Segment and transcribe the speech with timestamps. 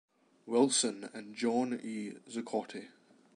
[0.47, 2.13] Wilson and John E.
[2.27, 2.87] Zuccotti.